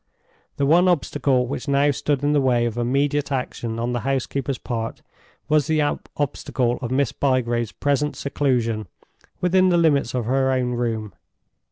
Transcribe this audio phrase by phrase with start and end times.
[0.57, 4.57] The one obstacle which now stood in the way of immediate action on the housekeeper's
[4.57, 5.03] part
[5.47, 5.79] was the
[6.17, 8.87] obstacle of Miss Bygrave's present seclusion
[9.41, 11.13] within the limits of her own room.